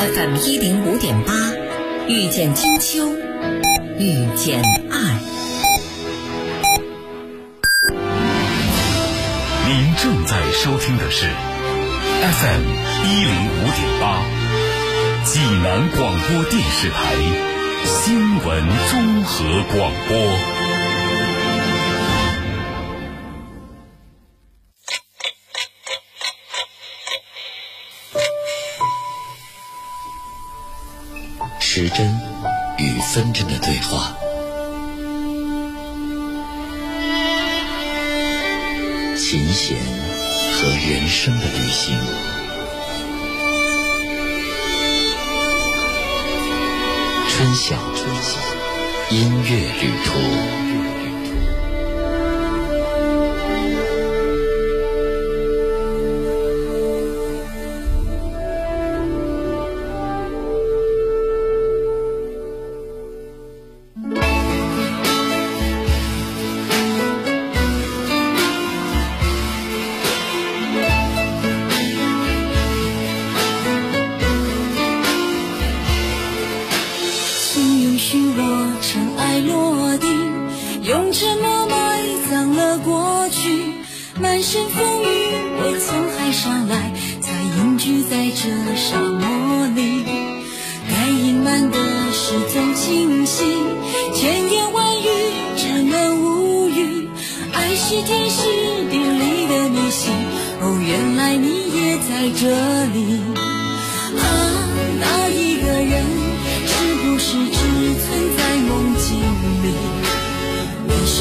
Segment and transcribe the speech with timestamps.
[0.00, 1.32] fm 一零五点八
[2.08, 3.06] 遇见金秋
[3.98, 5.20] 遇见爱。
[9.68, 12.62] 您正在收听的是 fm
[13.04, 14.22] 一零五点八
[15.26, 17.14] 济南广播电视台
[17.84, 19.44] 新闻综合
[19.74, 20.49] 广播。
[31.94, 32.06] 真
[32.78, 34.14] 与分针的对话，
[39.16, 39.76] 琴弦
[40.52, 41.98] 和人生的旅行。
[47.28, 48.38] 春晓，春晓，
[49.10, 50.99] 音乐旅途。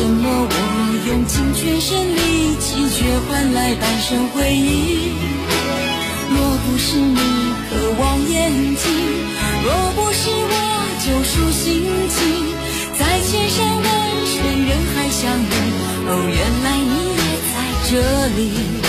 [0.09, 0.53] 怎么我
[1.05, 5.13] 用尽全身力气，却换来半生回忆？
[6.31, 7.19] 若不是你
[7.69, 8.89] 渴望眼睛，
[9.63, 10.53] 若不是我
[11.05, 12.17] 救赎心情，
[12.97, 13.85] 在千山万
[14.25, 14.33] 水
[14.65, 15.53] 人海相遇，
[16.07, 17.21] 哦，原来你也
[17.53, 17.55] 在
[17.85, 17.93] 这
[18.35, 18.88] 里。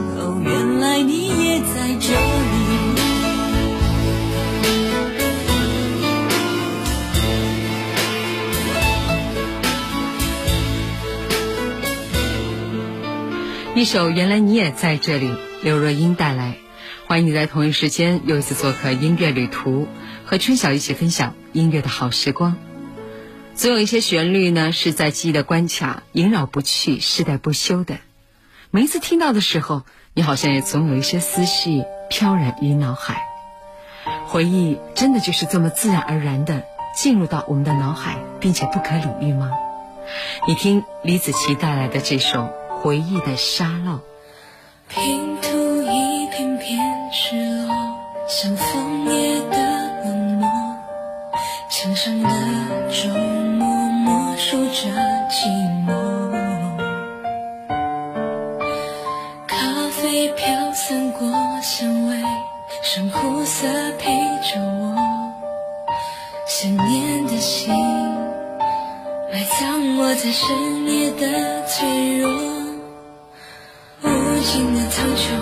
[0.39, 2.61] 原来你也在这里
[13.75, 15.33] 一首原来你也在这里
[15.63, 16.55] 刘若英带来
[17.07, 19.87] 欢迎你在同一时间又一次做客音乐旅途
[20.25, 22.55] 和春晓一起分享音乐的好时光。
[23.53, 27.97] 总有一些旋律呢是在记忆的关卡萦绕不去世代不休的。
[28.73, 29.83] 每一次听到的时候
[30.13, 33.27] 你好像也总有一些思绪飘然于脑海。
[34.27, 36.63] 回忆真的就是这么自然而然的
[36.95, 39.51] 进入到我们的脑海并且不可理喻吗？
[40.47, 43.99] 你听李子柒带来的这首回忆的沙漏。
[44.87, 45.49] 听着
[70.23, 72.29] 在深夜的脆弱
[74.03, 74.07] 无
[74.43, 75.33] 尽的苍穹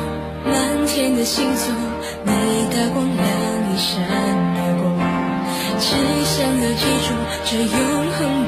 [0.45, 1.75] 满天的星座
[2.23, 2.31] 你
[2.73, 4.01] 的光亮一闪
[4.55, 4.83] 而过
[5.81, 5.89] 只
[6.23, 7.11] 想要记住
[7.43, 8.38] 这永恒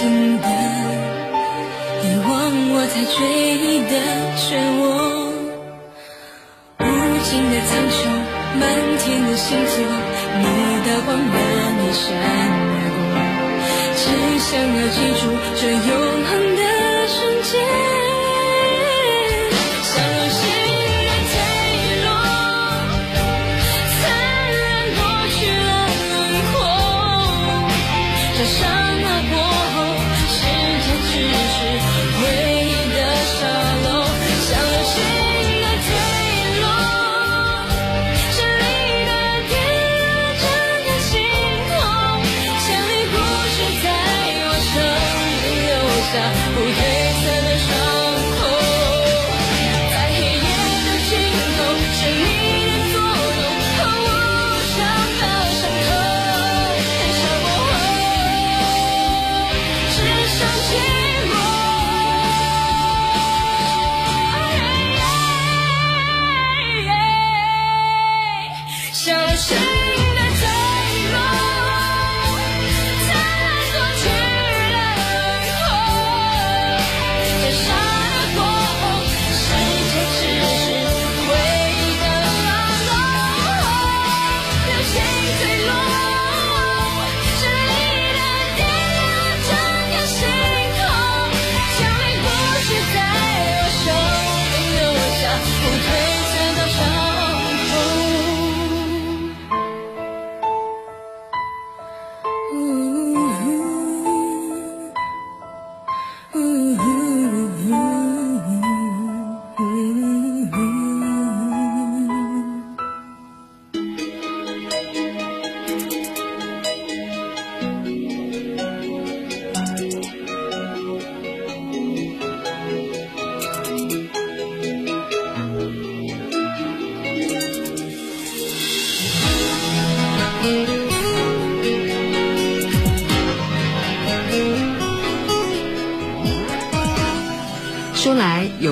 [0.00, 0.08] 真
[0.40, 0.46] 的
[2.02, 2.32] 遗忘
[2.72, 3.20] 我，在追
[3.60, 3.92] 忆的
[4.40, 4.48] 漩
[4.80, 4.82] 涡，
[6.78, 6.82] 无
[7.22, 8.08] 尽的苍穹，
[8.58, 8.62] 满
[8.96, 9.76] 天的星座，
[10.38, 10.42] 你
[10.88, 11.36] 的光，我
[11.76, 13.12] 你闪而过，
[14.00, 14.02] 只
[14.40, 15.22] 想要记住
[15.60, 15.92] 这永
[16.24, 16.59] 恒的。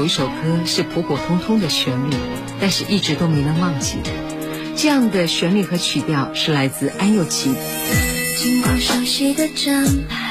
[0.08, 2.14] 这首歌是普普通通的旋律，
[2.62, 3.98] 但是一直都没能忘记。
[4.74, 7.52] 这样的旋律和曲调是来自安又琪。
[8.38, 10.27] 经过熟悉的站牌。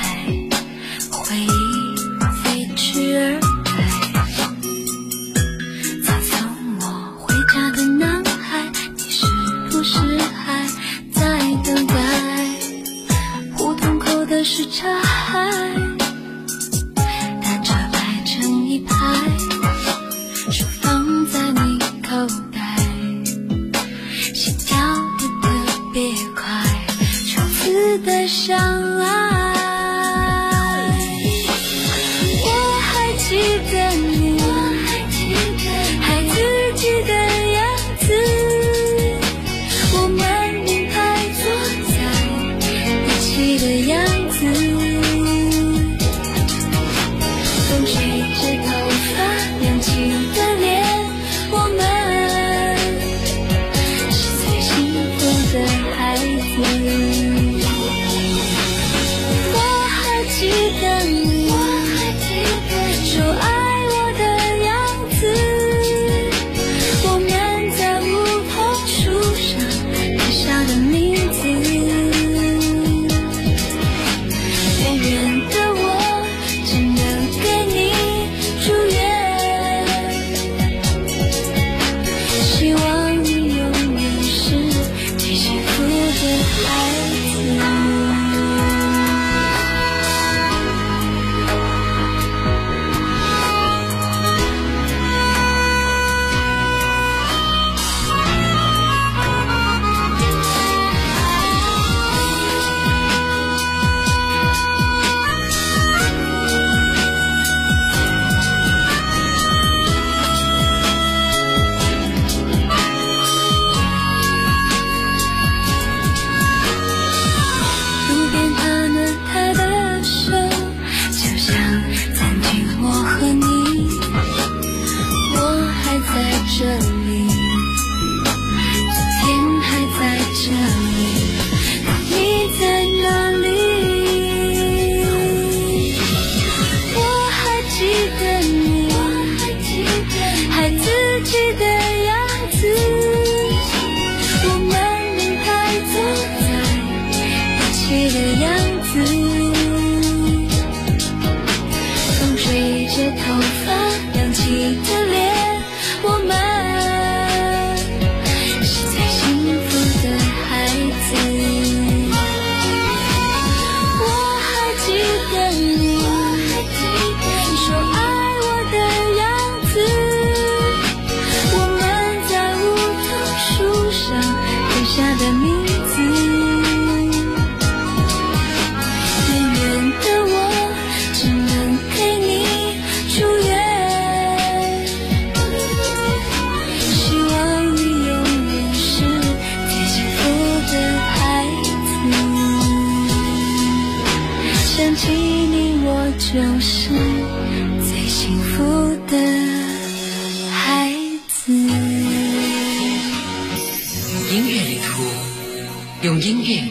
[206.27, 206.61] 音乐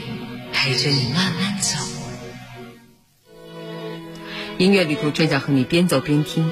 [0.52, 1.78] 陪着你慢慢走。
[4.58, 6.50] 音乐旅途正在和你边走边听。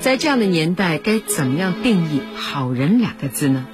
[0.00, 3.68] 在这样的年代，该怎么样定义“好人”两个字呢？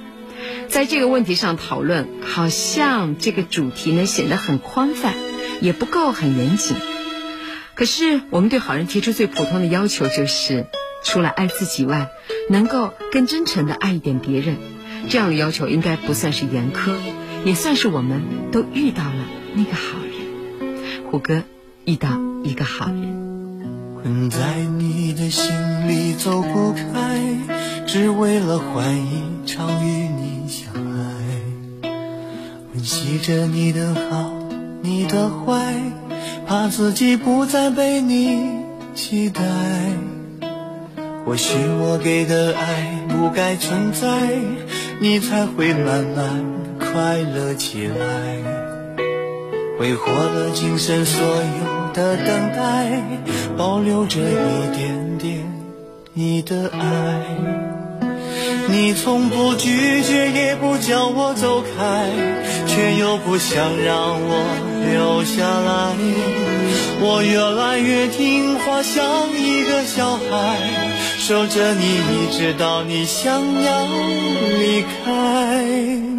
[0.67, 5.15] 在这个问题上讨论，好像这个主题呢显得很宽泛，
[5.61, 6.77] 也不够很严谨。
[7.73, 10.67] 可是，我们对好人提出最普通的要求就是，
[11.03, 12.09] 除了爱自己外，
[12.51, 14.57] 能够更真诚的爱一点别人。
[15.09, 16.93] 这样的要求应该不算是严苛，
[17.45, 20.77] 也算是我们都遇到了那个好人。
[21.09, 21.43] 虎哥
[21.85, 23.29] 遇到一个好人。
[24.01, 25.51] 困在你的心
[25.89, 27.37] 里走不开，
[27.85, 31.89] 只为了换一场与你相爱。
[32.73, 34.31] 温习着你的好，
[34.81, 35.75] 你的坏，
[36.47, 38.39] 怕自己不再被你
[38.95, 39.43] 期待。
[41.25, 44.29] 或许我给的爱不该存在，
[45.01, 46.43] 你才会慢慢
[46.91, 47.95] 快乐起来。
[49.77, 53.01] 挥霍了今生所有的等待，
[53.57, 55.51] 保留着一点点
[56.13, 57.21] 你的爱。
[58.67, 62.09] 你从不拒绝，也不叫我走开，
[62.67, 64.43] 却又不想让我
[64.91, 65.95] 留下来。
[67.01, 70.57] 我越来越听话，像一个小孩，
[71.17, 73.87] 守着你，一直到你想要
[74.59, 76.18] 离开。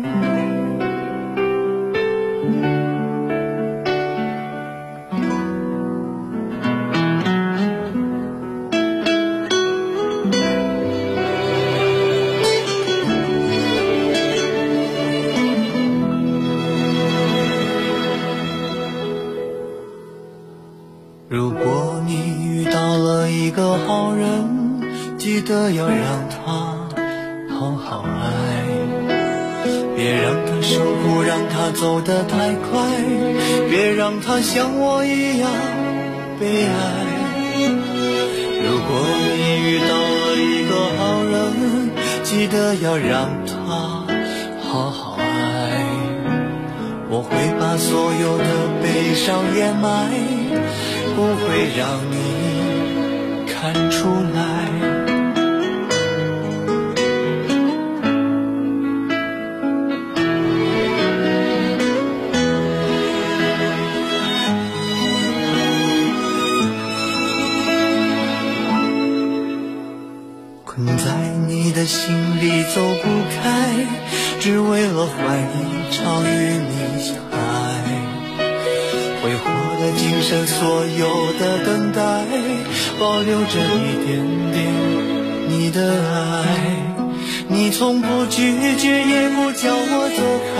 [75.00, 75.56] 只为了换一
[75.90, 76.28] 场与
[76.68, 77.34] 你相爱。
[79.22, 82.00] 挥霍了今生所有的等待，
[82.98, 84.10] 保留着一点
[84.52, 84.58] 点
[85.48, 85.80] 你的
[86.12, 86.44] 爱。
[87.48, 90.22] 你从不拒绝，也不叫我走
[90.54, 90.58] 开，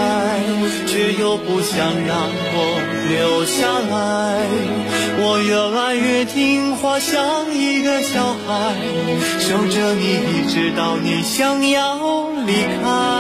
[0.87, 3.95] 却又不想让我留下来。
[5.23, 8.75] 我越来越听话，像一个小孩，
[9.39, 13.20] 守着你，一直到你想要离开。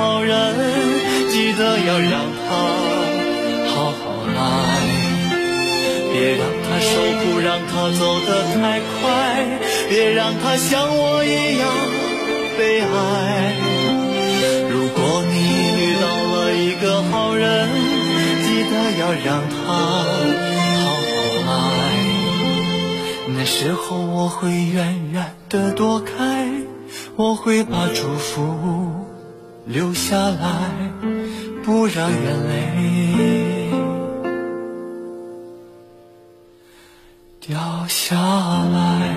[0.00, 0.34] 好人，
[1.28, 2.48] 记得要让他
[3.68, 4.00] 好好
[4.34, 4.40] 爱。
[6.10, 6.90] 别让他受
[7.20, 11.68] 苦，让他走得太快，别让他像我一样
[12.56, 13.54] 悲哀。
[14.70, 15.34] 如果你
[15.76, 17.68] 遇到了一个好人，
[18.42, 19.54] 记得要让他
[20.80, 20.84] 好
[21.44, 21.52] 好爱。
[23.28, 26.48] 那时候我会远远的躲开，
[27.16, 28.99] 我会把祝福
[29.72, 30.90] 留下来
[31.62, 33.70] 不让眼泪
[37.38, 39.16] 掉下来。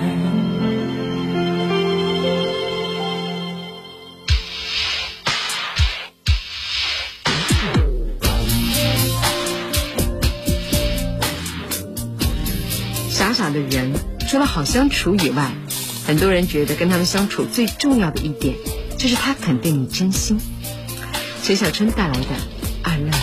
[13.10, 13.92] 傻傻的人
[14.28, 15.50] 除了好相处以外
[16.06, 18.54] 很多人觉得跟他们相处最重要的一点
[18.98, 20.38] 就是他肯定你真心。
[21.42, 22.20] 陈小春带来的
[22.82, 23.18] 《二愣子》。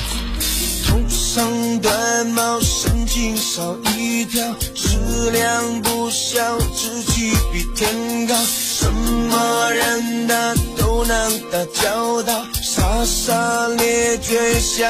[0.87, 8.35] 头上短毛，神经少一条，食量不小，志气比天高。
[8.35, 14.87] 什么人他都能打交道，傻傻咧嘴笑。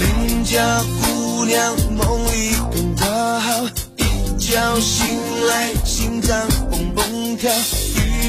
[0.00, 3.64] 邻家姑娘梦里跟他好，
[3.96, 5.06] 一觉醒
[5.48, 7.50] 来心脏蹦蹦跳，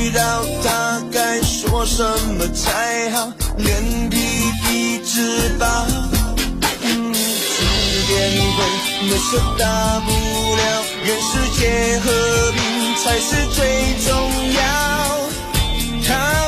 [0.02, 3.32] 遇到他该说什么才好？
[3.58, 4.18] 脸皮
[4.72, 5.66] 一直薄，
[6.82, 7.18] 嗯，吃
[8.08, 8.18] 点
[8.56, 8.66] 亏
[9.04, 10.10] 没事大不
[10.56, 10.62] 了，
[11.06, 12.08] 人世间和
[12.52, 12.60] 平
[12.96, 13.60] 才是最
[14.08, 14.10] 重
[14.54, 14.60] 要。
[16.08, 16.41] 他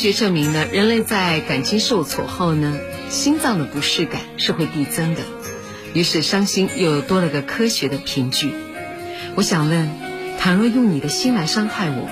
[0.00, 2.78] 学证明呢，人类在感情受挫后呢，
[3.10, 5.20] 心脏的不适感是会递增的，
[5.92, 8.50] 于是伤心又多了个科学的凭据。
[9.34, 9.90] 我想问，
[10.38, 12.08] 倘若用你的心来伤害我，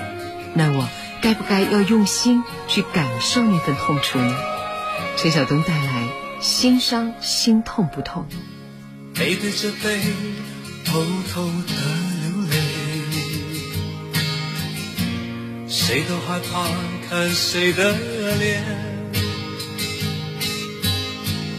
[0.53, 0.87] 那我
[1.19, 4.37] 该不该要用心去感受那份痛楚呢？
[5.17, 6.03] 陈晓东带来
[6.43, 8.27] 《心伤心痛不痛》。
[9.17, 9.99] 背对着背，
[10.85, 11.73] 偷偷的
[12.21, 12.55] 流泪。
[15.67, 16.67] 谁都害怕
[17.09, 17.91] 看谁的
[18.37, 18.63] 脸，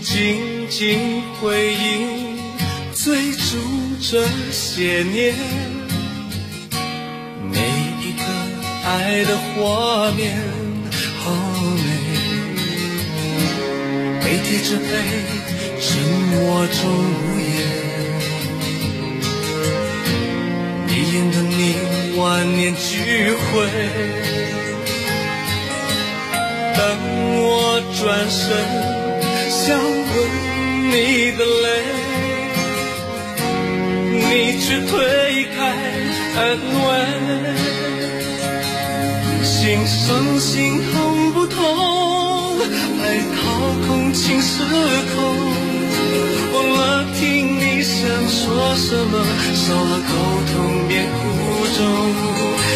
[0.00, 2.38] 静静回忆
[2.94, 3.58] 追逐
[4.00, 5.34] 这些年，
[7.50, 7.58] 每
[8.00, 8.22] 一个
[8.84, 10.38] 爱的画面
[11.18, 11.32] 好
[11.74, 11.82] 美。
[14.22, 14.88] 背贴着背，
[15.80, 16.78] 沉默中
[17.10, 17.50] 无言。
[20.86, 21.74] 迷恋的你，
[22.16, 22.20] 万
[22.56, 23.50] 念俱灰。
[26.80, 26.88] 当
[27.36, 27.44] 我
[28.00, 28.40] 转身
[29.50, 30.12] 想吻
[30.88, 30.94] 你
[31.36, 31.68] 的泪，
[34.16, 34.24] 你
[34.58, 34.90] 却推
[35.54, 35.58] 开
[36.40, 36.40] 安
[36.80, 36.88] 慰。
[39.44, 39.52] 心
[39.86, 40.94] 伤心痛
[41.34, 41.58] 不痛？
[43.02, 43.04] 爱
[43.36, 43.38] 掏
[43.86, 44.64] 空情失
[45.12, 45.18] 控，
[46.54, 46.80] 忘了
[47.20, 47.20] 听
[47.60, 48.40] 你想说
[48.76, 49.14] 什么，
[49.54, 50.12] 少了沟
[50.50, 50.56] 通
[50.88, 51.20] 变苦
[51.76, 51.78] 衷，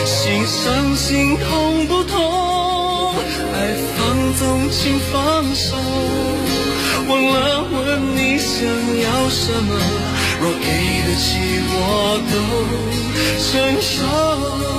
[0.04, 0.12] 心
[0.46, 2.34] 伤心痛不痛？
[3.53, 3.57] 爱
[3.96, 5.77] 放纵请放手，
[7.09, 9.70] 忘了问你想要什么，
[10.40, 10.66] 若给
[11.07, 11.27] 得起
[11.70, 12.35] 我都
[13.38, 13.50] 承
[13.81, 14.73] 受。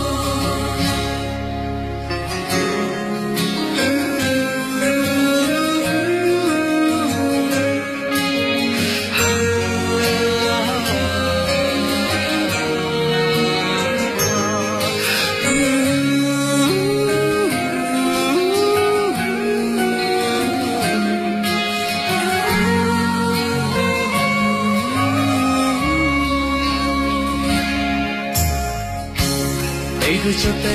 [30.05, 30.69] 背对着背，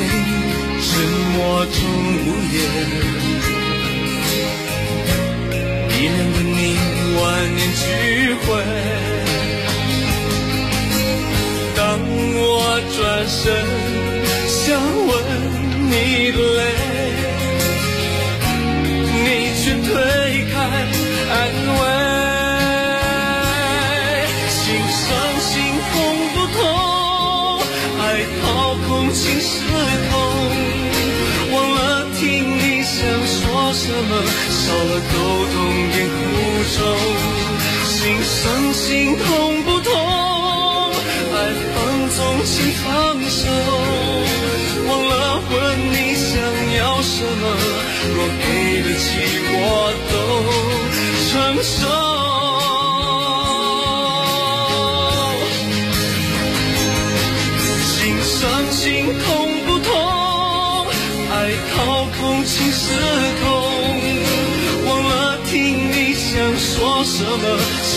[0.83, 0.91] 沉
[1.37, 1.73] 默中
[2.27, 2.59] 无言。
[5.89, 6.59] 一年的你，
[7.15, 7.23] 万
[7.55, 7.81] 年聚
[8.35, 8.49] 会。
[11.77, 11.79] 当
[12.35, 12.43] 我
[12.97, 13.39] 转身
[14.49, 14.59] 想
[15.07, 15.09] 吻
[15.87, 15.93] 你
[16.33, 16.61] 的泪，
[19.15, 19.27] 你
[19.63, 19.89] 却推
[20.51, 20.55] 开
[29.21, 29.61] 心失
[30.09, 30.17] 控，
[31.53, 33.37] 忘了听你想说
[33.75, 34.13] 什么，
[34.49, 35.15] 少了沟
[35.53, 35.55] 通
[35.95, 36.19] 也苦
[36.75, 36.79] 衷。
[37.85, 39.29] 心伤心痛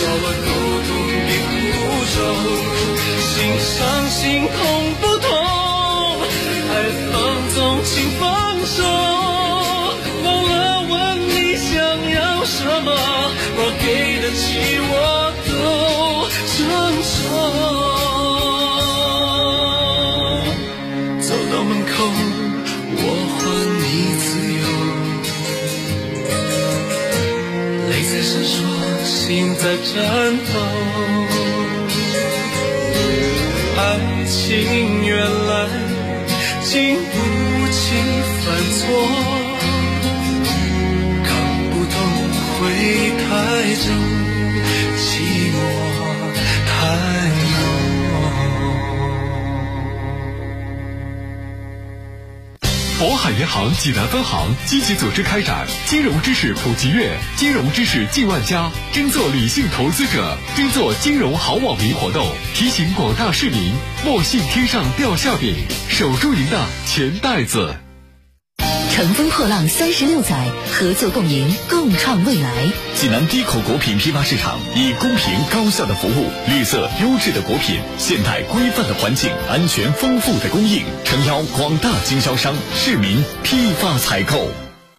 [0.04, 0.48] 少了孤
[0.86, 0.88] 独
[1.26, 1.32] 并
[1.72, 1.80] 不
[2.12, 2.16] 愁，
[3.22, 4.83] 心伤心痛。
[29.64, 29.96] 在颤
[30.36, 30.52] 抖。
[33.78, 33.80] 爱
[34.26, 34.36] 情
[35.06, 35.56] 原来
[36.64, 37.12] 经不
[37.72, 37.80] 起
[38.44, 38.44] 犯
[38.76, 38.82] 错，
[41.24, 41.26] 看
[41.70, 41.96] 不透
[42.60, 42.62] 会
[43.24, 43.24] 太
[43.86, 43.88] 重，
[53.24, 63.72] 海银行济南分行积极组织开展金融知识普及月、金融知识进万家，争做理性投资者，争做金融好网民活动，提醒广大市民
[64.04, 65.56] 莫信天上掉馅饼，
[65.88, 67.83] 守住您的钱袋子。
[68.94, 72.70] 乘风破浪三十六载，合作共赢，共创未来。
[72.94, 84.63] 济南低口果品批发市场以公平高效的服务、绿色优质的果品、现代规范的环境、安全丰富的供应，诚邀广大经销商、市民批发采购。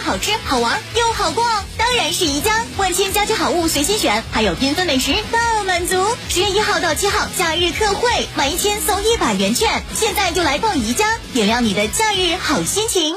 [0.00, 1.44] 好吃好玩又好逛？
[1.76, 6.04] 当然是宜家，万千家居好物随心选，还有缤纷美食大满足。
[6.28, 13.14] 十月一号到七号假日特惠，满一千送一百元券，现在就来逛宜家，点亮你的假日好心情。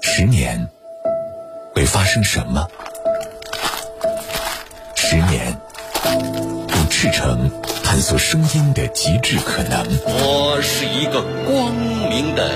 [0.00, 0.68] 十年
[1.74, 2.66] 会发生什么？
[4.94, 5.58] 十年，
[6.04, 7.50] 用赤诚
[7.82, 9.86] 探索声音的极致可能。
[10.06, 12.50] 我是一个光明的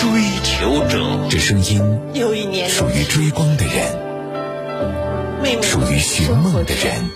[0.00, 0.08] 追
[0.42, 1.28] 求者。
[1.28, 7.10] 这声音又一年属于追光的人，属于寻梦的人。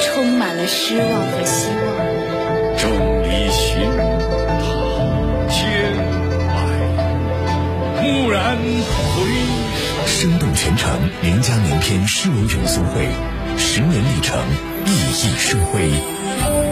[0.00, 1.78] 充满了失望和希望。
[2.76, 2.90] 众
[3.22, 4.66] 里寻他
[5.48, 5.62] 千
[6.48, 9.22] 百，蓦然回
[10.06, 10.90] 生动全城
[11.22, 13.06] 名家名篇诗文咏诵会，
[13.56, 14.36] 十年历程，
[14.84, 15.88] 熠熠生辉。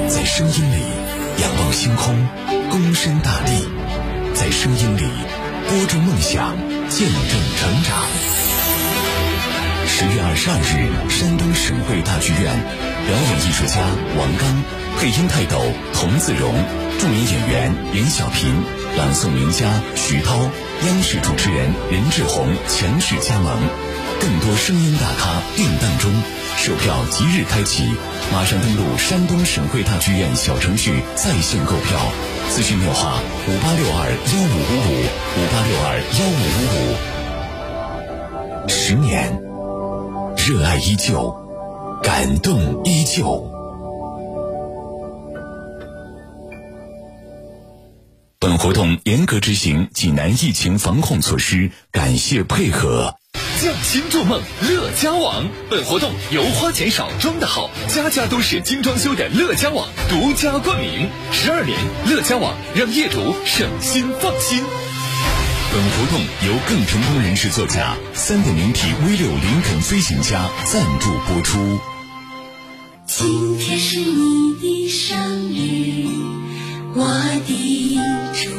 [0.08, 0.82] 在声音里
[1.40, 2.16] 仰望星空，
[2.70, 3.68] 躬身大地；
[4.34, 5.02] 在声音里
[5.68, 6.56] 播种梦想，
[6.88, 7.98] 见证成长。
[9.88, 12.54] 十月二十二日，山东省会大剧院，
[13.06, 13.82] 表演艺术家
[14.16, 14.46] 王刚，
[14.98, 15.58] 配音泰斗
[15.92, 16.54] 童自荣，
[17.00, 18.54] 著名演员严小平，
[18.96, 20.38] 朗诵名家徐涛，
[20.86, 23.58] 央视主持人任志宏强势加盟，
[24.20, 26.12] 更多声音大咖定档中，
[26.56, 27.84] 售票即日开启，
[28.32, 31.98] 马上登录山东省会大剧院小程序在线购票，
[32.50, 36.64] 咨询电话五八六二幺五五五五八六二幺五五
[38.64, 38.68] 五。
[38.68, 39.40] 十年。
[40.48, 41.34] 热爱依旧，
[42.04, 43.50] 感动依旧。
[48.38, 53.16] 本活动严格执行济南疫情防控措施，感谢配合。
[53.56, 55.48] 匠心筑梦，乐家网。
[55.70, 61.08] 本活动由花钱少装的好，家家都是精装修的乐家网独家冠名。
[61.32, 64.62] 十二年，乐家网让业主省心放心。
[65.72, 71.80] 本活动由更成功人士作家三点零 T V 六林肯飞行家赞助播出。
[73.06, 75.16] 今天是你的生
[75.52, 76.08] 日，
[76.94, 77.06] 我
[77.46, 77.98] 的
[78.34, 78.52] 中